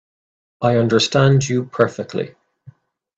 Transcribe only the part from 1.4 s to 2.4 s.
you perfectly.